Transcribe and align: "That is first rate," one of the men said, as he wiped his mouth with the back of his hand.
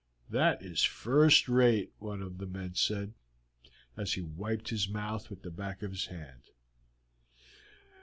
"That 0.31 0.63
is 0.63 0.81
first 0.81 1.47
rate," 1.47 1.93
one 1.99 2.23
of 2.23 2.39
the 2.39 2.47
men 2.47 2.73
said, 2.73 3.13
as 3.95 4.13
he 4.13 4.21
wiped 4.23 4.69
his 4.69 4.89
mouth 4.89 5.29
with 5.29 5.43
the 5.43 5.51
back 5.51 5.83
of 5.83 5.91
his 5.91 6.07
hand. 6.07 6.49